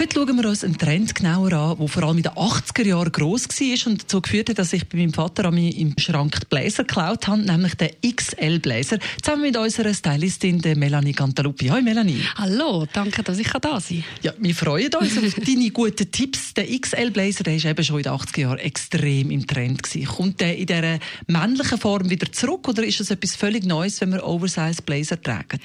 Heute 0.00 0.14
schauen 0.14 0.40
wir 0.40 0.48
uns 0.48 0.62
einen 0.62 0.78
Trend 0.78 1.12
genauer 1.12 1.52
an, 1.54 1.76
der 1.76 1.88
vor 1.88 2.04
allem 2.04 2.18
in 2.18 2.22
den 2.22 2.30
80er 2.30 2.86
Jahren 2.86 3.10
gross 3.10 3.48
war 3.48 3.90
und 3.90 4.04
dazu 4.04 4.20
geführt 4.20 4.48
hat, 4.48 4.60
dass 4.60 4.72
ich 4.72 4.88
bei 4.88 4.96
meinem 4.96 5.12
Vater 5.12 5.46
an 5.46 5.56
mir 5.56 5.76
im 5.76 5.92
Schrank 5.98 6.38
die 6.38 6.46
Bläser 6.48 6.84
geklaut 6.84 7.26
habe, 7.26 7.42
nämlich 7.42 7.74
den 7.74 7.90
XL-Bläser, 8.08 9.00
zusammen 9.20 9.42
mit 9.42 9.56
unserer 9.56 9.92
Stylistin 9.92 10.60
der 10.60 10.76
Melanie 10.76 11.14
Cantaluppi. 11.14 11.66
Hallo 11.66 11.82
Melanie. 11.82 12.22
Hallo, 12.36 12.86
danke, 12.92 13.24
dass 13.24 13.40
ich 13.40 13.48
da 13.48 13.80
sein 13.80 14.04
kann. 14.04 14.04
Ja, 14.22 14.34
wir 14.38 14.54
freuen 14.54 14.94
uns 14.94 15.18
auf 15.18 15.34
deine 15.44 15.70
guten 15.70 16.12
Tipps. 16.12 16.54
Der 16.54 16.66
XL-Bläser 16.66 17.42
der 17.42 17.56
ist 17.56 17.64
eben 17.64 17.82
schon 17.82 17.96
in 17.96 18.04
den 18.04 18.12
80er 18.12 18.40
Jahren 18.40 18.58
extrem 18.58 19.32
im 19.32 19.48
Trend. 19.48 19.82
Gewesen. 19.82 20.06
Kommt 20.06 20.40
der 20.40 20.56
in 20.56 20.66
dieser 20.66 21.00
männlichen 21.26 21.76
Form 21.76 22.08
wieder 22.08 22.30
zurück 22.30 22.68
oder 22.68 22.84
ist 22.84 23.00
das 23.00 23.10
etwas 23.10 23.34
völlig 23.34 23.64
Neues, 23.64 24.00
wenn 24.00 24.12
wir 24.12 24.24
Oversize-Bläser 24.24 25.20
tragen? 25.20 25.58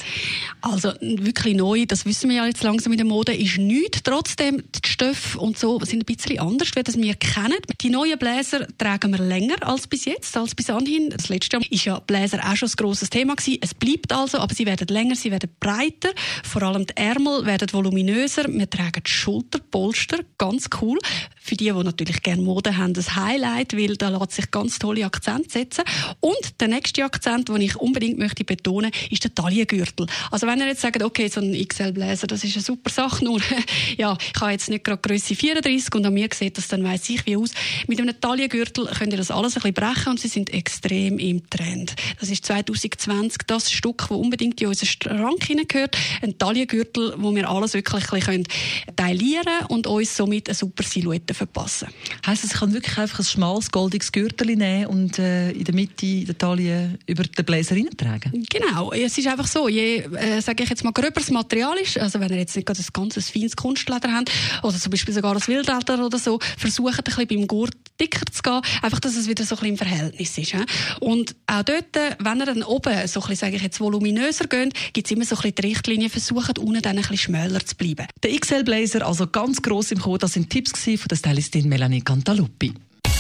Also 0.62 0.92
wirklich 1.02 1.56
neu, 1.56 1.86
das 1.86 2.08
wissen 2.08 2.32
wir 2.32 2.38
ja 2.38 2.48
jetzt 2.48 2.64
langsam 2.64 2.94
in 2.94 2.98
der 2.98 3.06
Mode, 3.06 3.36
ist 3.36 3.60
nichts 3.60 4.02
trotzdem 4.24 4.64
die 4.74 4.88
Stoffe 4.88 5.38
und 5.38 5.58
so 5.58 5.80
sind 5.82 6.04
ein 6.04 6.16
bisschen 6.16 6.40
anders, 6.40 6.70
wie 6.76 6.84
das 6.84 6.96
wir 6.96 7.16
kennen. 7.16 7.58
Die 7.82 7.90
neuen 7.90 8.18
Bläser 8.18 8.66
tragen 8.78 9.12
wir 9.12 9.24
länger 9.24 9.56
als 9.62 9.86
bis 9.86 10.06
jetzt, 10.06 10.38
als 10.38 10.56
bis 10.56 10.70
anhin. 10.70 11.10
Das 11.10 11.28
letzte 11.28 11.58
Jahr 11.58 11.66
ist 11.70 11.84
ja 11.84 12.00
Bläser 12.00 12.40
auch 12.40 12.56
schon 12.56 12.70
ein 12.70 12.76
grosses 12.78 13.10
Thema 13.10 13.36
gewesen. 13.36 13.60
Es 13.62 13.74
bleibt 13.74 14.14
also, 14.14 14.38
aber 14.38 14.54
sie 14.56 14.66
werden 14.66 14.88
länger, 14.88 15.16
sie 15.16 15.30
werden 15.30 15.50
breiter. 15.60 16.12
Vor 16.44 16.64
allem 16.64 16.88
die 16.88 16.96
Ärmel 16.96 17.46
werden 17.46 17.74
voluminöser. 17.74 18.46
Wir 18.48 18.70
tragen 18.70 19.06
Schulterpolster, 19.06 20.20
ganz 20.38 20.70
cool. 20.82 21.00
Für 21.42 21.56
die, 21.56 21.66
die 21.66 21.84
natürlich 21.84 22.24
gerne 22.24 22.42
Mode 22.42 22.78
haben, 22.78 22.94
das 22.94 23.18
Highlight, 23.18 23.76
weil 23.76 23.98
da 23.98 24.08
lässt 24.08 24.32
sich 24.32 24.50
ganz 24.52 24.80
tolle 24.80 25.06
Akzente 25.06 25.50
setzen. 25.50 25.84
Und 26.22 26.62
der 26.62 26.70
nächste 26.70 27.04
Akzent, 27.04 27.50
den 27.50 27.60
ich 27.60 27.76
unbedingt 27.76 28.18
möchte 28.18 28.46
betonen, 28.46 28.92
ist 29.10 29.26
der 29.26 29.36
Taillengürtel. 29.36 30.08
Also 30.32 30.48
wenn 30.48 30.62
ihr 30.62 30.68
jetzt 30.68 30.80
sagt, 30.80 31.04
okay, 31.04 31.28
so 31.28 31.42
ein 31.42 31.54
XL-Bläser, 31.54 32.28
das 32.28 32.46
ist 32.46 32.56
eine 32.56 32.64
super 32.64 32.90
Sache, 32.90 33.26
nur 33.26 33.42
ja, 33.98 34.13
ich 34.20 34.42
habe 34.42 34.52
jetzt 34.52 34.70
nicht 34.70 34.84
gerade 34.84 35.02
Größe 35.02 35.36
34 35.36 35.94
und 35.96 36.06
an 36.06 36.14
mir 36.14 36.30
sieht 36.34 36.58
das 36.58 36.68
dann 36.68 36.84
weiss 36.84 37.10
ich 37.10 37.26
wie 37.26 37.38
aus. 37.38 37.52
Mit 37.88 38.00
einem 38.00 38.20
Taillengürtel 38.20 38.86
könnt 38.86 39.14
ihr 39.14 39.18
das 39.18 39.32
alles 39.32 39.56
ein 39.56 39.62
bisschen 39.62 39.74
brechen 39.74 40.10
und 40.10 40.20
sie 40.20 40.28
sind 40.28 40.54
extrem 40.54 41.20
im 41.20 41.50
Trend. 41.50 41.96
Das 42.20 42.30
ist 42.30 42.46
2020 42.46 43.44
das 43.48 43.72
Stück, 43.72 44.00
das 44.00 44.12
unbedingt 44.12 44.62
in 44.62 44.68
unseren 44.68 44.88
Schrank 44.88 45.44
hineingehört. 45.44 45.98
Ein 46.22 46.38
Taillengürtel, 46.38 47.14
wo 47.18 47.34
wir 47.36 47.50
alles 47.50 47.74
wirklich 47.74 48.12
ein 48.12 48.20
bisschen 48.20 48.48
taillieren 48.96 49.44
können 49.44 49.68
und 49.68 49.88
uns 49.88 50.16
somit 50.16 50.50
eine 50.50 50.56
super 50.56 50.84
Silhouette 50.84 51.34
verpassen. 51.34 51.88
Heißt 52.26 52.44
das, 52.44 52.54
ich 52.54 52.60
kann 52.60 52.74
wirklich 52.74 52.98
einfach 52.98 53.20
ein 53.20 53.26
schmales, 53.26 53.72
goldiges 53.72 54.12
Gürtel 54.12 54.56
nehmen 54.56 54.88
und 54.88 55.20
äh, 55.20 55.52
in 55.52 55.64
der 55.64 55.74
Mitte 55.74 56.26
der 56.26 56.38
Taille 56.38 56.98
über 57.08 57.24
den 57.24 57.46
Bläser 57.46 57.76
tragen? 57.98 58.46
Genau. 58.50 58.92
Es 58.92 59.18
ist 59.18 59.28
einfach 59.28 59.48
so, 59.48 59.68
je, 59.68 59.98
äh, 59.98 60.42
sage 60.42 60.64
ich 60.64 60.70
jetzt 60.70 60.84
mal, 60.84 60.92
gröber 60.92 61.20
das 61.20 61.32
Material 61.32 61.78
ist, 61.78 61.98
also 61.98 62.20
wenn 62.20 62.32
ihr 62.32 62.38
jetzt 62.38 62.56
nicht 62.56 62.66
gerade 62.66 62.80
ein 62.80 62.86
ganzes 62.94 63.30
feines 63.30 63.56
Kunstleder 63.56 64.03
habt, 64.12 64.32
oder 64.64 64.78
zum 64.78 64.92
Beispiel 64.92 65.14
sogar 65.14 65.36
ein 65.36 65.48
Wildleder 65.48 66.06
oder 66.06 66.18
so, 66.18 66.40
versucht 66.58 67.00
ein 67.00 67.04
bisschen 67.04 67.28
beim 67.28 67.48
Gurt 67.48 67.74
dicker 68.00 68.26
zu 68.32 68.42
gehen, 68.42 68.62
einfach, 68.82 69.00
dass 69.00 69.16
es 69.16 69.28
wieder 69.28 69.44
so 69.44 69.56
ein 69.56 69.60
bisschen 69.60 69.74
im 69.74 69.78
Verhältnis 69.78 70.38
ist. 70.38 70.52
He? 70.52 70.64
Und 71.00 71.36
auch 71.48 71.64
dort, 71.64 71.96
wenn 72.20 72.40
ihr 72.40 72.46
dann 72.46 72.64
oben 72.64 73.08
so 73.08 73.20
ein 73.22 73.28
bisschen, 73.28 73.36
sage 73.36 73.56
ich 73.56 73.62
jetzt, 73.62 73.80
voluminöser 73.80 74.46
geht, 74.48 74.74
gibt 74.94 75.08
es 75.08 75.12
immer 75.12 75.26
so 75.26 75.36
ein 75.36 75.42
bisschen 75.42 75.56
die 75.56 75.68
Richtlinie, 75.68 76.10
versucht 76.10 76.60
unten 76.60 76.82
dann 76.82 76.98
ein 76.98 77.02
bisschen 77.02 77.18
schmäler 77.18 77.66
zu 77.66 77.76
bleiben. 77.76 78.08
Der 78.24 78.38
XL 78.40 78.64
Blazer, 78.64 79.06
also 79.06 79.28
ganz 79.28 79.62
gross 79.62 79.92
im 79.92 80.00
Code, 80.00 80.20
das 80.20 80.34
sind 80.34 80.50
Tipps 80.50 80.74
von 80.84 81.08
der 81.10 81.16
Stylistin 81.16 81.70
Melanie 81.70 82.02
Cantaluppi. 82.02 82.74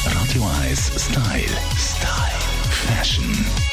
Radio 0.05 0.49
1 0.63 0.91
Style. 0.97 1.43
Style. 1.77 2.43
Fashion. 2.87 3.72